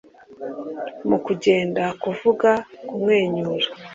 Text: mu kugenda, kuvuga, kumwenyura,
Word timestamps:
mu 1.07 1.17
kugenda, 1.25 1.83
kuvuga, 2.03 2.49
kumwenyura, 2.87 3.67